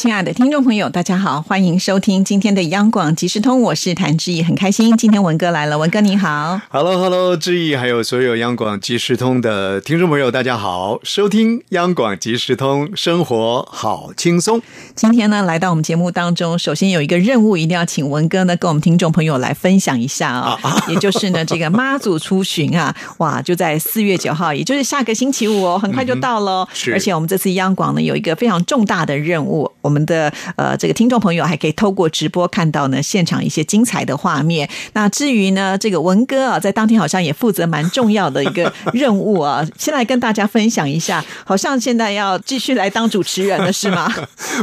[0.00, 14.62] 亲爱的听众朋友，大家好，欢迎收听今天的央广即时通，我是谭志毅，很开心今天文哥来了，文哥你好，Hello Hello，志毅还有所有央广即时通的听众朋友，大家好，收听央广即时通，生活好轻松。
[14.94, 20.58] 今天呢，来到我们节目当中，首先有一个任务，一定要请文哥呢跟我们听众朋友来分享一下啊，
[20.88, 29.70] 也就是呢这个妈祖出巡啊，哇，就在四月九号，也就是下个星期五哦，很快就到了，是，而且我们这次央广呢有一个非常重大的任务。
[29.90, 34.70] 我们的呃，这个听众朋友还可以透过直播看到呢现场一些精彩的画面。
[34.92, 41.24] 那至于呢，这个文哥啊，在当天好像也负责蛮重要的一个任务啊，先来跟大家分享一下。
[41.44, 44.08] 好像现在要继续来当主持人了，是吗？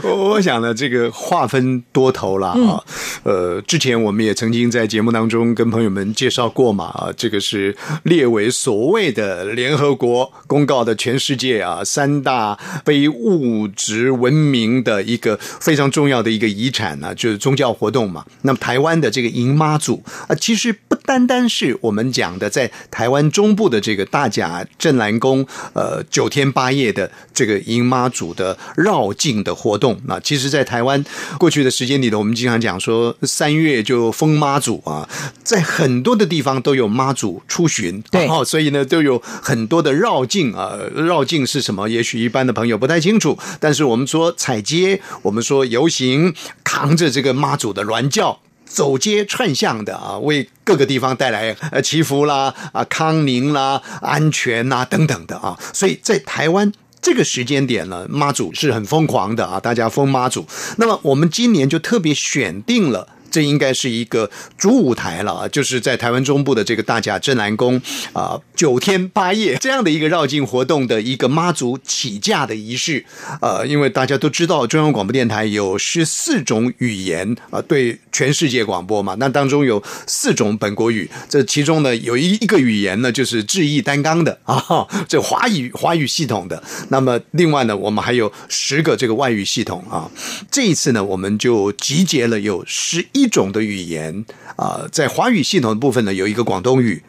[0.02, 2.82] 我想呢，这个划分多头了啊。
[3.24, 15.17] 呃，之前我们也曾经在节目当中跟朋友们介绍过嘛啊，这个是列为所谓的联合国公告的全世界啊三大非物质文明的一。
[15.18, 18.24] 一个非常重要的一个遗产呢，就是宗教活动嘛。
[18.44, 30.00] 那么台湾的这个迎妈祖啊，其实不单单是我们讲的在台湾中部的这个大甲镇澜宫，呃，九天八夜的这个迎妈祖的绕境的活动。
[30.06, 31.04] 那其实，在台湾
[31.40, 35.10] 过去的时间里头，我们经常讲说三月就封妈祖啊，
[35.44, 40.78] 在很多的地方都有妈祖出巡，对，所以呢，都有很多的绕境啊。
[40.94, 41.90] 绕境是什么？
[41.90, 45.02] 也许一般的朋友不太清楚，但是我们说踩街。
[45.22, 60.46] 我们说游行，扛着这个妈祖的銮轿，走街串巷的啊，为各个地方带来呃祈福啦、啊康宁啦、安全呐等等的啊，所以在台湾这个时间点呢，妈祖是很疯狂的啊，大家封妈祖。
[60.78, 63.08] 那么我们今年就特别选定了。
[63.30, 67.82] 这应该是一个主舞台了，就是在台湾中部的这个大甲镇澜宫
[68.14, 73.06] 啊，九天八夜这样的一个绕境活动的一个妈祖起驾的仪式。
[73.42, 86.64] 呃，因为大家都知道中央广播电台有十四种语言啊，对全世界广播嘛，那当中有四种本国语，这其中呢有一一个语言呢就是志毅担纲的啊，这华语华语系统的。
[86.90, 90.10] 那么另外呢，我们还有十个这个外语系统啊。
[90.50, 93.06] 这一次呢，我们就集结了有十。
[93.18, 94.24] 一种的语言
[94.56, 97.02] 啊，在华语系统的部分呢，有一个广东语，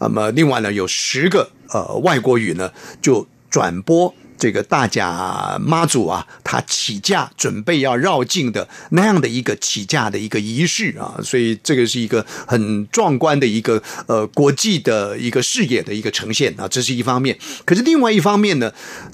[0.00, 2.70] 那么另外呢，有十个呃外国语呢，
[3.00, 17.38] 就转播这个大甲妈祖啊，他起驾准备要绕境的那样的一个起驾的一个仪式啊，所以这个是一个很壮观的一个呃国际的一个视野的一个呈现啊，这是一方面。
[17.64, 18.72] 可是另外一方面呢，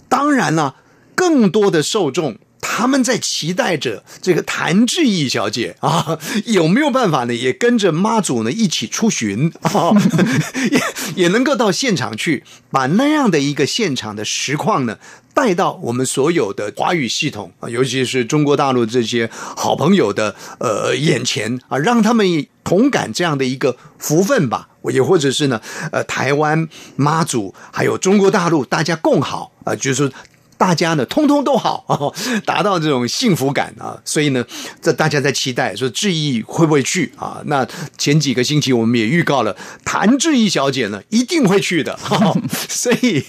[0.08, 0.74] 当然了，
[1.14, 2.36] 更多的受众。
[2.60, 7.34] 他们在期待着这个谭志毅小姐啊， 有没有办法呢？
[7.34, 9.90] 也跟着妈祖呢一起出巡啊，
[10.70, 10.80] 也
[11.22, 14.98] 也能够到现场去，把那样的一个现场的实况呢
[15.34, 24.68] 带到我们所有的华语系统啊，尤其是中国大陆这些好朋友的呃眼前啊，让他们同感这样的一个福分吧。
[24.90, 25.60] 也或者是呢，
[25.92, 26.66] 呃，台湾
[26.96, 30.10] 妈祖还有中国大陆大家共好啊，就是。
[30.60, 31.96] 大家呢，通通都好啊，
[32.44, 34.44] 达到这种幸福感啊，所以呢，
[34.82, 37.40] 这大家在期待说志毅会不会去啊？
[37.46, 37.66] 那
[37.96, 39.56] 前几个星期我们也预告了，
[39.86, 41.98] 谭志毅小姐呢一定会去的，
[42.68, 43.24] 所以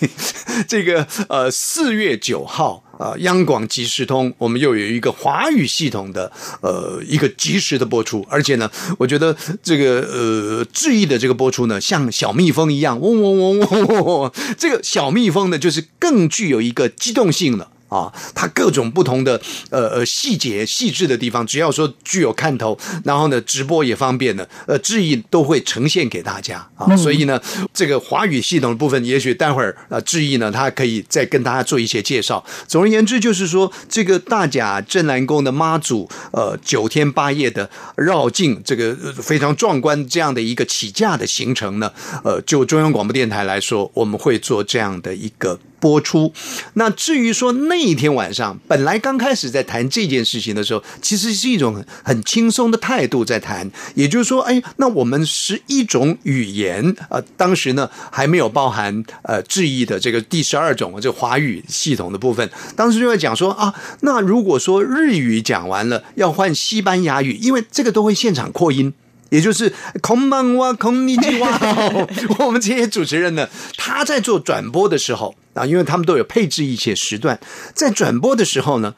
[0.68, 2.84] 这个呃四月九号。
[3.02, 6.32] 啊，央广即时通，我们又有一个华语系统的
[6.62, 8.70] 呃一个及时的播出，而且呢，
[9.00, 17.72] 我觉得这个呃质疑的这个播出呢，像小蜜蜂一样，嗡嗡嗡嗡嗡，这个小蜜蜂呢，就是更具有一个机动性了。
[17.92, 26.96] 啊，它各种不同的呃呃细节细致的地方，只要说具有看头，然后呢直播也方便的，呃，质疑都会呈现给大家啊。
[26.96, 27.38] 所以呢，
[27.74, 32.42] 这个华语系统的部分，也许待会儿啊质疑呢，他可以再跟大家做一些介绍。
[32.66, 41.92] 总而言之，就是说这个大甲镇澜宫的妈祖，呃，九天八夜的绕境，这个非常壮观这样的一个起驾的行程呢，
[42.24, 45.60] 呃，就中央广播电台来说，我们会做这样的一个。
[45.82, 46.32] 播出。
[46.76, 53.70] 那至于说那一天晚上，本来刚开始在谈这件事情的时候，其实是一种很轻松的态度在谈。
[53.96, 62.50] 也就是说，哎，那我们十一种语言，呃，当时呢还没有包含呃质疑的这个第十二种这华语系统的部分。
[62.76, 68.94] 当时就在讲说啊，那如果说日语讲完了，要换西班牙语，因为这个都会现场扩音。
[69.30, 71.58] 也就是空邦哇空尼基哇，
[72.40, 73.48] 我们这些主持人呢，
[73.78, 77.40] 他在做转播的时候，啊，因为他们都有配置一些时段，
[77.74, 78.96] 在转播的时候呢。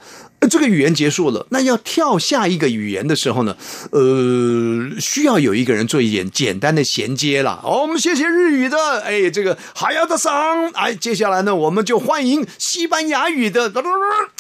[0.50, 3.56] 这个语言结束了，那要跳下一个语言的时候呢？
[3.92, 7.62] 呃，需要有一个人做一点简单的衔接了。
[7.64, 13.72] 哦，我们谢谢日语的，哎，这个海亚德桑，哎，接下来呢，我们就欢迎西班牙语的，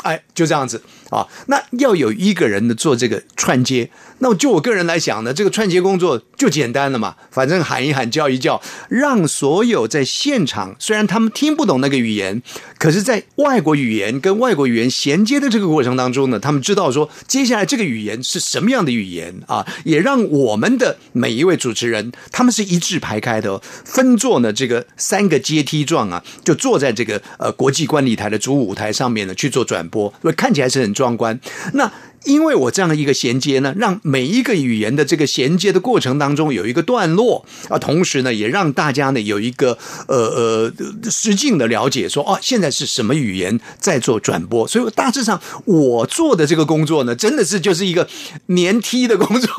[0.01, 1.25] 哎，就这样子啊。
[1.47, 3.89] 那要有一个人的做这个串接，
[4.19, 12.41] 那就我个人来讲呢，这个串接工作就简单了嘛，反正喊一喊叫一叫，让所有在现场虽然他们听不懂那个语言，
[12.77, 15.93] 可是在外国语言跟外国语言衔接的这个过程。
[15.93, 31.39] 当中呢，他们知道说接下来这个语言是什么样的语言啊，也让我们的每一位主持人他们是一字排开的，分坐呢这个三个阶梯状啊，就坐在这个呃国际观礼台的主舞台上面呢去做转播，所以看起来是很壮观。
[31.73, 31.91] 那
[32.25, 39.77] 因为我这样的一个衔接呢，让每一个语言的这个衔接的过程当中有一个段落啊，同时呢，也让大家呢有一个
[40.07, 40.73] 呃呃
[41.09, 44.67] 实境的了解，说哦，现在是什么语言在做转播。
[44.67, 48.07] 所以大致上我做的这个工作呢，真的是就是一个
[48.47, 49.49] 粘梯的工作。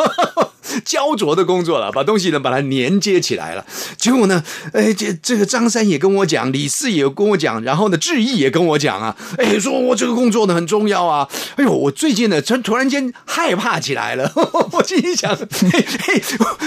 [0.85, 3.65] 焦灼的工作了，把东西呢把它连接起来了。
[3.97, 4.43] 结果呢，
[4.73, 11.29] 哎，这这个张三也跟我讲，李四也跟我讲，然后呢，志毅也跟我讲啊，哎，说我这个工作呢很重要啊。
[11.56, 14.31] 哎呦，我最近呢，突突然间害怕起来了。
[14.73, 16.23] 我心想，嘿嘿，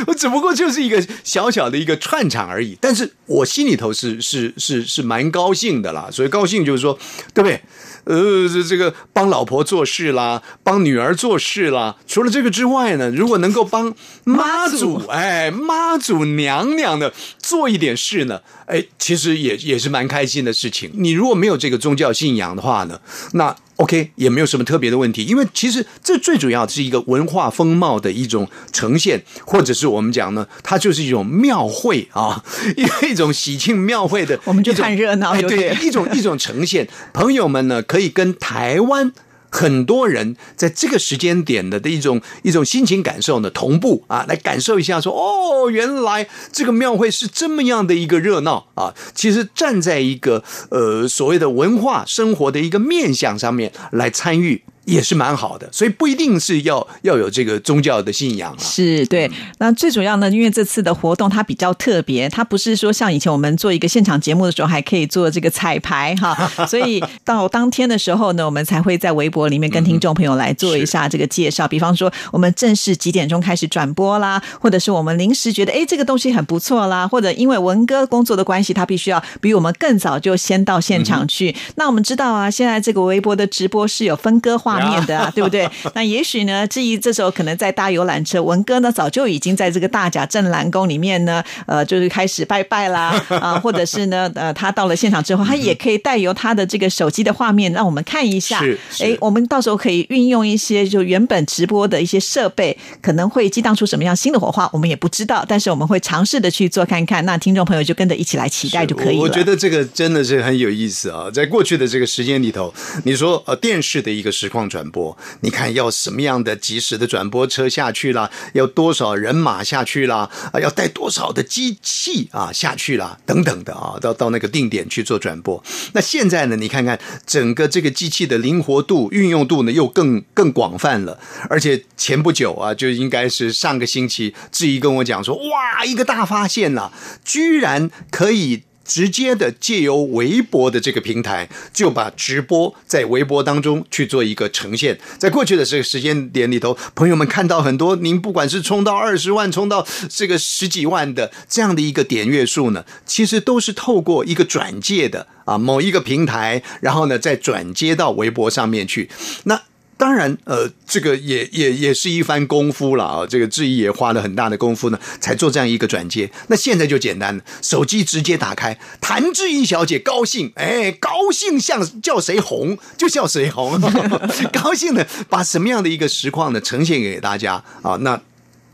[0.07, 6.09] 我只不过就是一个小小的一个串场而已，但是我心里头是是是是蛮高兴的啦。
[6.11, 6.97] 所以高兴就是说，
[7.33, 7.61] 对不对？
[8.07, 11.97] 呃，这这个帮老婆做事啦，帮女儿做事啦。
[12.07, 13.93] 除了这个之外呢，如果能够帮
[14.23, 20.89] 妈祖，哎，妈祖娘娘的做一点事呢，哎，其实也也是蛮开心的事情。
[20.93, 22.99] 你如果没有这个宗教信仰的话呢，
[23.33, 23.55] 那。
[23.77, 32.43] OK，也没有什么特别的问题，因为其实这最主要是一个文化风貌的一种呈现，或者是我们讲呢，它就是一种庙会啊，
[32.75, 36.87] 一 一种喜庆庙会的，我们就看热闹，对，一种一种呈现。
[37.13, 39.13] 朋友们呢，可以跟台湾。
[39.49, 48.93] 很多人在这个时间点的的一种一种心情感受呢，同步啊，来感受一下，说哦，原来这个庙会是这么样的一个热闹啊。
[49.15, 54.63] 其实站在一个呃所谓的文化生活的一个面向上面来参与。
[54.87, 58.57] 也是蛮好的，所以不一定是要要有这个宗教的信仰啊。
[58.57, 59.29] 是对，
[59.59, 66.33] 那最主要呢，因为这次的活动它比较特别，它不是说像以前我们做一个现场节目的时候还可以做这个彩排哈，
[66.65, 71.67] 所以到当天的时候呢，我们才会在微博里面跟听众朋友来做一下这个介绍。
[71.67, 81.53] 比方说，我们正式几点钟开始转播啦，或者是我们临时觉得哎这个东西很不错啦，或者因为文哥工作的关系，他必须要比我们更早就先到现场去。
[81.75, 84.76] 那我们知道啊，现在这个微博的直播是有分割化。
[84.79, 85.67] 面的啊，对不对？
[85.93, 93.09] 那也许呢，至于这时候可能在搭游览车，文哥呢早就已经在这个大甲镇澜宫里面呢，呃，就是开始拜拜啦
[93.41, 98.59] 啊，或者是呢，呃，他到了现场之后，他也可以带由他的这个手机的画面，让我们看一下。
[98.59, 105.45] 是，哎，我们到时候可以运用一些就原本直播的一些设备，可能会激荡出什么样新的火花，我们也不知道。
[105.47, 109.21] 但是我们会尝试的去做看看，那听众朋友就跟着一起来期待就可以了。
[109.21, 112.73] 我觉得这个真的是很有意思啊，在过去的这个时间里头，
[113.03, 115.17] 你说呃电视的一个实况转播。
[115.41, 118.29] 你看要什么样的及时的转播车下去啦？
[118.53, 120.29] 要多少人马下去啦？
[120.51, 123.17] 啊，要带多少的机器啊下去啦？
[123.25, 125.63] 等等的啊，到到那个定点去做转播。
[125.93, 126.55] 那现在呢？
[126.55, 131.19] 你看看整个这个机器的灵活度、运用度呢，又更更广泛了。
[131.49, 136.91] 而且前不久啊，就应该是上个星期，志毅跟我讲说，哇，一个大发现呐，
[137.25, 138.63] 居然可以。
[138.87, 144.97] 直接的借由微博的这个平台，就把直播在微博当中去做一个呈现。
[145.19, 159.09] 在过去的这个时间点里头，朋友们看到很多，您不管是冲到二十万，冲到这个十几万的这样的一个点阅数呢，其实都是透过一个转借的啊某一个平台，然后呢再转接到微博上面去。
[159.43, 159.61] 那
[159.97, 163.25] 当然，呃，这个也也也是一番功夫了啊！
[163.27, 166.29] 这个志毅也花了很大的功夫呢，才做这样一个转接。
[166.47, 173.81] 那现在就简单了，手机直接打开，谭志毅小姐高兴，哎，高兴像叫谁红就叫谁红，
[174.53, 177.97] 高兴的把什么样的一个实况呢呈现给大家啊？
[178.01, 178.21] 那。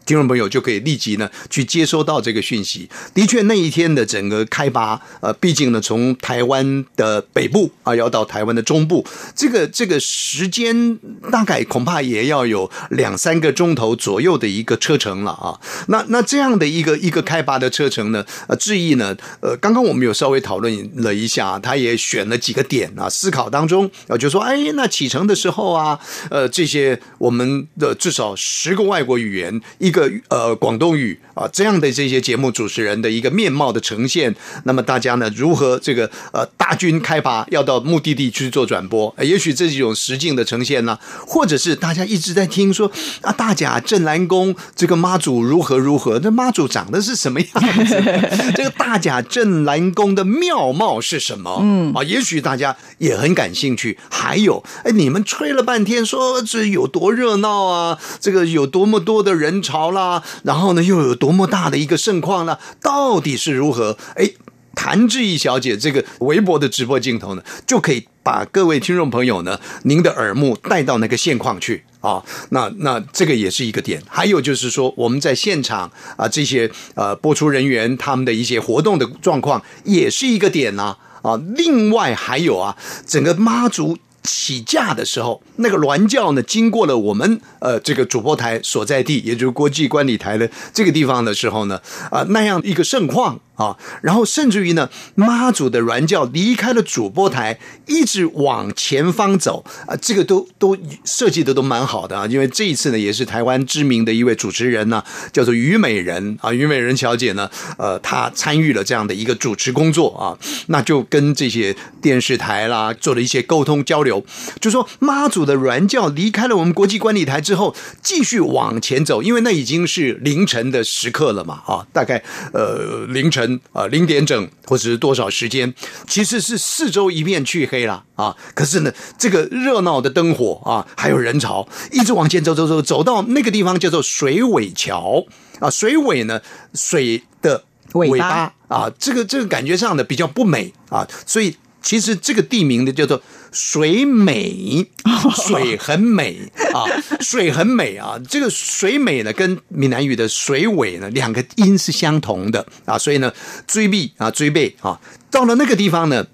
[0.06, 2.90] 听众朋友就可以立即呢去接收到这个讯息。
[3.14, 10.98] 的确，那一天的整个开拔，呃，毕竟呢从台湾的北部啊要到台湾的中部，这个这个时间
[11.32, 15.58] 大概恐怕也要有两三个钟头左右的一个车程了啊。
[15.88, 25.98] 那那这样的一个一个开拔的车程呢，呃，志毅呢，呃，刚刚我们有稍微讨论了一下，他也选了几个点啊，思考当中啊，就说，哎，那启程的时候啊，
[26.30, 29.93] 呃，这些我们的至少十个外国语言一。
[29.94, 34.36] 个呃广东语啊这样的这些节目主持人的一个面貌的呈现，
[34.66, 39.16] 那么大家呢如何这个呃大军开拔要到目的地去做转播？
[39.24, 47.96] 也许这是一种实境的呈现呢，或者是大家一直在听说啊大甲镇澜宫这个妈祖如何如何，那妈祖长得是什么样子？
[48.58, 51.60] 这个大甲镇澜宫的庙貌是什么？
[51.62, 54.00] 嗯啊，也许大家也很感兴趣。
[54.10, 62.58] 还有，哎，你们吹了半天说这有多热闹啊，这个有多么多的人潮好啦，然后呢又有多么大的一个盛况呢？
[62.82, 63.98] 到底是如何？
[64.16, 64.32] 哎。
[64.76, 72.24] 谭志毅小姐这个微博的直播镜头呢，就可以把各位听众朋友呢，您的耳目带到那个现况去啊。
[72.50, 74.02] 那那这个也是一个点。
[74.08, 81.40] 还有就是说，我们在现场啊，这些呃播出人员他们的一些活动的状况，也是一个点呐啊。
[81.56, 82.76] 另外还有啊，
[83.06, 84.00] 整个妈祖。
[84.24, 114.26] 起驾的时候，那个銮轿呢，经过了我们呃这个主播台所在地，也就是国际观礼台的这个地方的时候呢，啊那样一个盛况啊，然后甚至于呢，妈祖的銮轿离开了主播台，一直往前方走啊，这个都都设计的都蛮好的啊，因为这一次呢，也是台湾知名的一位主持人呢，叫做虞美人啊，虞美人小姐呢，呃，她参与了这样的一个主持工作啊，那就跟这些电视台啦做了一些沟通交流。
[114.60, 125.74] 就说妈祖的銮轿离开了我们国际观礼台之后，继续往前走，因为那已经是凌晨的时刻了嘛，啊，大概呃凌晨啊零点整或者是多少时间，
[126.08, 135.26] 其实是四周一片黢黑了啊，可是呢，这个热闹的灯火啊，还有人潮，一直往前走走走，走到那个地方叫做水尾桥
[135.60, 136.42] 啊，水尾呢，
[136.74, 141.56] 水的尾巴啊，这个这个感觉上的比较不美啊，所以。
[141.84, 143.22] 其实这个地名的叫做
[143.52, 144.88] 水美，
[145.36, 146.38] 水很美
[146.74, 146.88] 啊，
[147.20, 148.18] 水很美啊。
[148.28, 152.98] 这个水美呢，跟闽南语的水尾呢，两个音是相同的啊。
[152.98, 153.32] 所以呢，
[153.68, 155.00] 追避啊，追背啊，
[155.30, 156.26] 到了那个地方呢，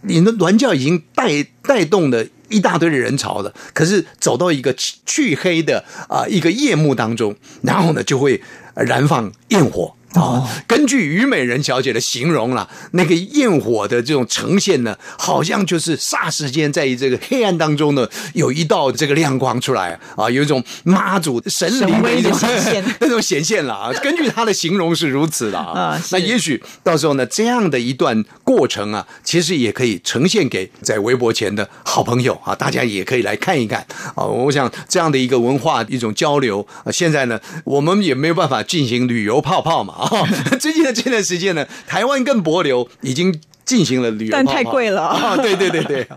[0.00, 3.54] 你的銮轿已经带带动了一大堆的人潮了。
[3.74, 8.42] 可是走到一个黢黑的啊一个夜幕当中，然后呢，就会
[8.74, 9.94] 燃放焰火。
[10.14, 23.92] 哦，根据虞美人小姐的形容了，那个焰火的这种呈现呢，好像就是霎时间在这个黑暗当中呢，有一道这个亮光出来啊，有一种妈祖神灵的一种显现， 那种显现了啊。
[24.02, 34.24] 根据她的形容是如此的 啊，那也许到时候呢，这样的一段过程啊，其实也可以呈现给在微博前的好朋友啊，大家也可以来看一看啊。
[34.24, 39.96] 我想这样的一个文化一种交流啊，现在呢，我们也没有办法进行旅游泡泡嘛。
[39.98, 40.07] 啊，
[40.58, 45.36] 最近的这段时间呢，台湾跟博流已经进行了旅游，但太贵了啊！
[45.36, 46.08] 对对对对，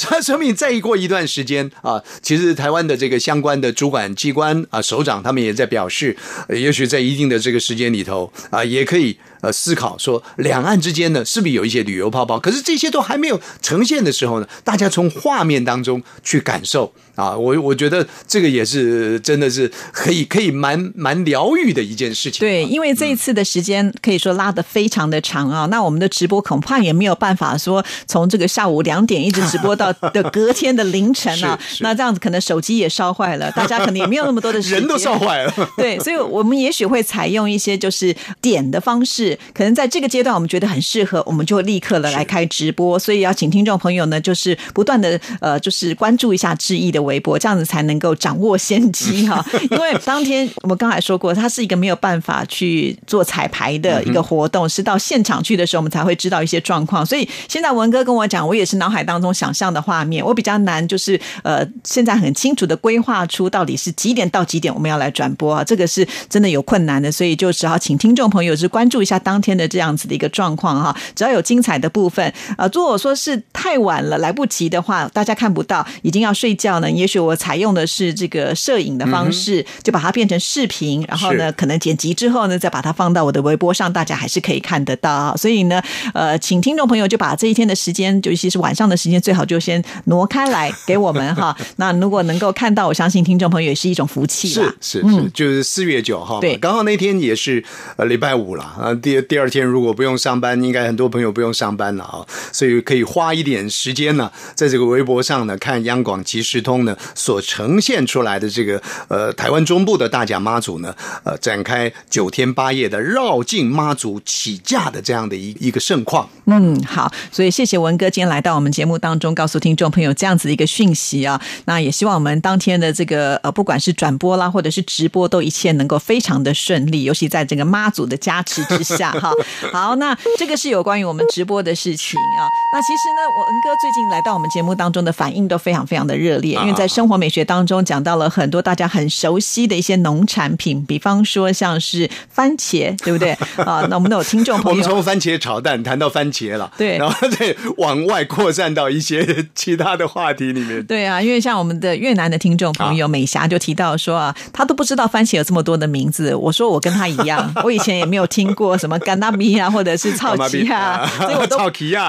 [0.00, 6.16] 他 说明再过一段时间啊，其实台湾的这个相关的主管机关啊，首长他们也在表示，
[6.48, 12.38] 也许在一定的这个时间里头啊，也可以呃思考说，两岸之间呢，是不是有一些旅游泡泡？
[12.38, 16.92] 可是这些都还没有呈现的时候呢，大家从画面当中去感受。
[17.16, 22.40] 啊，我我觉得这个也是真的是可以可以蛮蛮疗愈的一件事情。
[22.40, 35.52] 对，因为这一次的时间可以说拉的非常的长啊，那我们的直播恐怕也没有办法说从这个下午两点一直直播到的隔天的凌晨啊， 那这样子可能手机也烧坏了， 大家可能也没有那么多的人都烧坏了。
[35.76, 42.98] 对，所以我们也许会采用一些就是点的方式，可能在这个阶段我们觉得很适合，我们就立刻的来开直播。
[42.98, 47.00] 所以要请听众朋友呢，就是不断的呃，就是关注一下志毅的。
[47.00, 57.04] 微博这样子才能够掌握先机哈， 因为当天我们刚才说过，它是一个没有办法去做彩排的一个活动，是到现场去的时候，我们才会知道一些状况。
[57.04, 70.96] 所以现在文哥跟我讲，我也是脑海当中想象的画面，我比较难就是呃，现在很清楚的规划出到底是几点到几点我们要来转播啊，这个是真的有困难的，所以就只好请听众朋友是关注一下当天的这样子的一个状况哈。
[71.14, 76.90] 只要有精彩的部分啊，如果说是太晚了来不及的话，大家看不到，已经要睡觉呢。
[76.90, 85.36] 也许我采用的是这个摄影的方式，就把它变成视频，然后呢，可能剪辑之后呢，再把它放到我的微博上，大家还是可以看得到。
[85.36, 85.82] 所以呢，
[86.14, 91.56] 呃，请听众朋友就把这一天的时间，尤其是晚上的时间，最好就先挪开来给我们哈。
[91.76, 97.62] 那如果能够看到，我相信听众朋友也是一种福气是是是，就是四月九号，对，刚好那天也是
[97.96, 98.94] 呃礼拜五了啊。
[98.94, 102.20] 第第二天如果不用上班，应该很多朋友不用上班了啊，
[102.52, 116.28] 所以可以花一点时间呢，在这个微博上呢，看央广即时通呢所呈现出来的这个呃台湾中部的大甲妈祖呢，呃展开九天八夜的绕境妈祖起驾的这样的一一个盛况。
[116.46, 121.40] 嗯，好，所以谢谢文哥今天来到我们节目当中，告诉听众朋友这样子的一个讯息啊。
[121.66, 129.32] 那也希望我们当天的这个呃，不管是转播啦，或者是直播，都一切能够非常的顺利，尤其在这个妈祖的加持之下哈。
[129.72, 132.42] 好，那这个是有关于我们直播的事情啊。
[132.72, 143.86] 那其实呢，我文哥最近来到我们节目当中的反应都非常非常的热烈，因为在生活美学当中讲到了很多大家很熟悉的一些农产品，比方说像是番茄，对不对啊？
[143.88, 150.84] 那我们都有听众朋友， 我们从番茄炒蛋谈到番茄了，对，然后再往外扩散到一些其他的话题里面。
[150.86, 156.34] 对啊，因为像我们的越南的听众朋友美霞就提到说啊，他都不知道番茄有这么多的名字。
[156.34, 161.58] 我说我跟他一样，我以前也没有听过什么甘纳米啊，或者是草奇啊，所以我都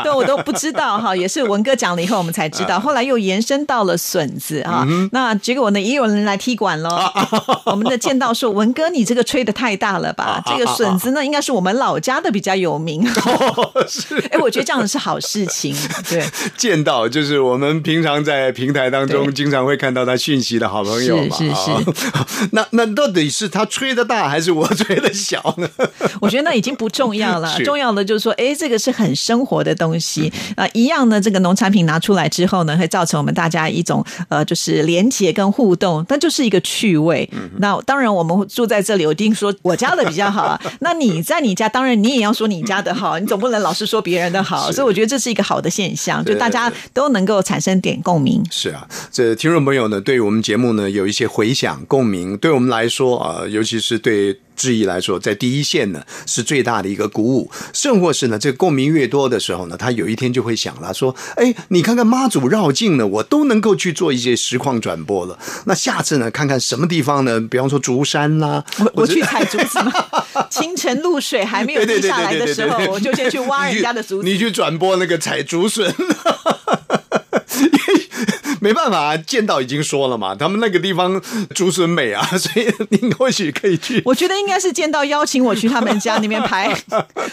[0.03, 1.13] 对我都不知道哈。
[1.21, 2.79] 也是文哥讲了以后，我们才知道。
[2.79, 6.89] 后来又延伸到了笋子啊，那结果呢，也有人来踢馆喽。
[7.65, 10.41] 我们的剑道说，文哥你这个吹的太大了吧？
[10.45, 13.05] 这个笋子呢，应该是我们老家的比较有名。
[13.87, 15.75] 是， 哎，我觉得这样是好事情。
[16.09, 16.25] 对，
[16.57, 21.35] 见到就是我们平常在平台当中经常会看到他讯息的好朋友嘛。
[21.35, 22.49] 是是是。
[22.51, 25.67] 那那到底是他吹的大还是我吹的小呢？
[26.21, 30.67] 我觉得那已经不重要了， 重要的就是说，哎，这个是很生活的东西啊。
[30.73, 37.27] 一样呢，这个农产品拿出来之后呢，会造成我们大家一种呃，就是连接跟互动，但就是一个趣味。
[37.57, 40.61] 那当然，我们住在这里，我一定说我家的比较好啊。
[40.81, 44.71] 那你在你家，当然你也要说你家的好，你总不能老是说别人的好。
[44.71, 48.45] 所以我觉得这是一个好的现象，就大家都能够产生点共鸣。
[48.51, 54.37] 是啊，这听众朋友呢，对于我们节目呢有一些回响共鸣，对我们来说啊，尤其是对。
[54.61, 65.39] 质疑来说，在第一线呢是最大的一个鼓舞，甚或是呢，这个共鸣越多的时候呢，他有一天就会想了，说：“哎，你看看妈祖绕境呢，我都能够去做一些实况转播了。
[65.65, 67.41] 那下次呢，看看什么地方呢？
[67.41, 69.79] 比方说竹山啦，我我去采竹子，
[70.51, 75.91] 清晨露水还没有滴下来的时候，我就先去挖人家的竹子，你去转播那个采竹笋。”
[78.63, 81.19] 没办法，见到已经说了嘛，他们那个地方
[81.55, 84.01] 竹笋美啊， 所以您或许可以去。
[84.05, 86.71] 我觉得应该是见到邀请我去他们家里面拍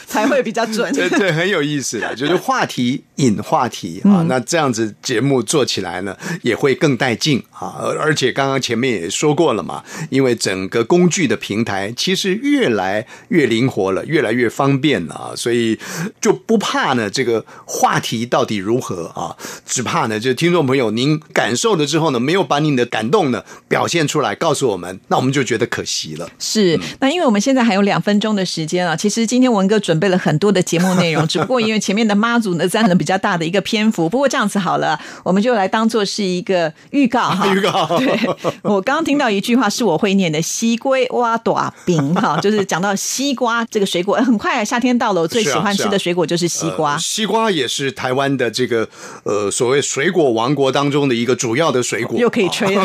[0.07, 0.91] 才会比较准。
[0.95, 7.79] 对对，很有意思的，就是话题引话题啊，那这样子节目做起来呢，也会更带劲啊。
[8.01, 15.79] 而且刚刚前面也说过了嘛，因为整个工具的平台其实越来越灵活了，越来越方便了啊，所以
[16.21, 21.21] 就不怕呢这个话题到底如何啊，只怕呢就听众朋友您。
[21.35, 26.29] 感受了之后呢，没有把你的感动呢表现出来，告诉我们，那我们就觉得可惜了。
[26.39, 34.09] 是，那因为我们现在还有两分钟的时间啊，其实今天文哥准备了很多的节目内容，只不过因为前面的妈祖呢占了比较大的一个篇幅。
[34.09, 37.47] 不过这样子好了，我们就来当做是一个预告哈。
[37.53, 37.99] 预告。
[37.99, 38.21] 对，
[38.63, 44.17] 我刚刚听到一句话是我会念的：西龟挖短饼哈， 就是讲到西瓜这个水果。
[44.19, 46.99] 很快夏天到了，我最喜欢吃的水果就是西瓜。
[46.99, 48.87] 西瓜也是台湾的这个
[49.25, 50.99] 呃所谓水果王国当中。
[51.09, 52.85] 的一个主要的水果又可以吹了。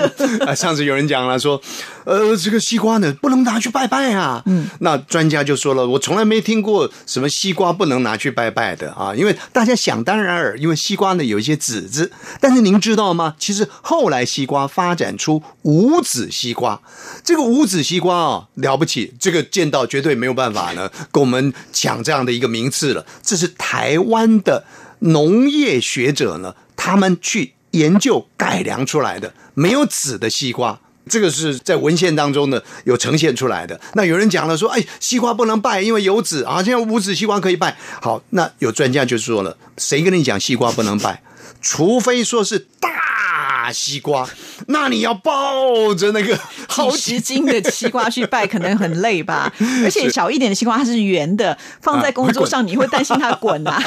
[0.54, 1.60] 上次有人讲了说，
[2.04, 4.42] 呃，这个西瓜呢不能拿去拜拜啊。
[4.46, 12.10] 嗯，那专家就说了，我从来没听过什么西瓜不能拿去拜拜的啊，因为大家想当然尔，因为西瓜呢有一些籽子。
[12.40, 13.34] 但是您知道吗？
[13.38, 16.80] 其实后来西瓜发展出无籽西瓜，
[17.22, 23.04] 这个无籽西瓜啊了不起，这个见到绝对没有办法呢跟我们抢这样的一个名次了。
[23.22, 24.64] 这是台湾的
[25.00, 26.54] 农业学者呢。
[26.80, 30.78] 他们去研究改良出来的没有籽的西瓜，
[31.08, 33.80] 这个是在文献当中呢有呈现出来的。
[33.94, 37.76] 那有人讲了说，哎，西瓜不能拜，因为有籽啊，现在无籽西瓜可以拜。
[38.00, 41.22] 好，那有专家就说了，谁跟你讲西瓜不能拜？
[41.60, 42.88] 除非说是大
[43.72, 44.28] 西瓜，
[44.68, 49.52] 那你要抱着那个 好几斤的西瓜去拜，可能很累吧。
[49.84, 53.82] 而且小一点的西瓜它是圆的，放在工作上你会担心它滚啊。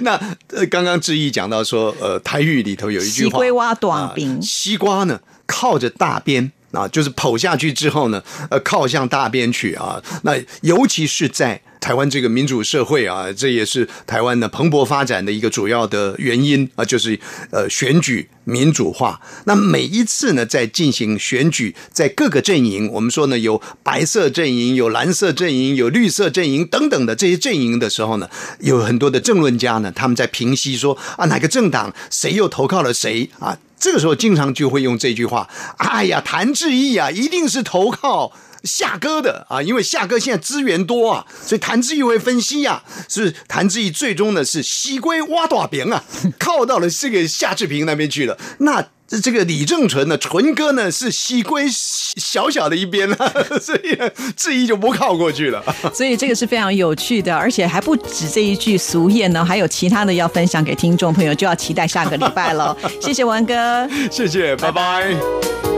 [0.00, 0.12] 那
[0.48, 10.02] 呃， 刚刚志毅讲到说，呃，台语里头有一句话，西瓜短柄，西瓜呢靠着大边啊，就是剖下去之后呢，呃，靠向大边去啊。
[10.22, 17.18] 那尤其是在台湾这个民主社会啊，这也是台湾的蓬勃发展的一个主要的原因啊，就是
[17.50, 19.20] 呃选举民主化。
[19.44, 28.28] 那每一次呢，在进行选举，在各个阵营，我们说呢，有白色阵营、有蓝色阵营、有绿色阵营等等的这些阵营的时候呢，
[28.60, 33.56] 有很多的政论家呢，他们在评析说啊，哪个政党谁又投靠了谁啊？
[33.78, 38.32] 这个时候经常就会用这句话：“哎呀，谭志毅啊，一定是投靠。”
[38.64, 46.02] 夏哥的啊，因为夏哥现在资源多啊，所以谭志毅会分析啊，是谭志毅最终呢是西归挖大饼啊，
[46.40, 48.36] 靠到了这个夏志平那边去了。
[48.58, 53.16] 那这这个李正淳呢，淳哥呢是西归小小的一边了，
[53.58, 53.98] 所以
[54.36, 55.64] 质疑就不靠过去了。
[55.94, 62.76] 所以这个是非常有趣的，而且还不止这一句俗谚呢，还有其他的要分享给听众朋友，就要期待下个礼拜了。
[63.00, 65.77] 谢谢文哥，谢谢，拜拜。